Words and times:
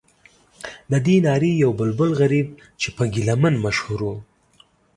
ددې 0.91 1.15
نارې 1.25 1.51
یو 1.63 1.71
بلبل 1.79 2.11
غریب 2.21 2.47
چې 2.81 2.89
په 2.95 3.03
ګیله 3.13 3.35
من 3.41 3.53
مشهور 3.65 3.99
و. 4.09 4.13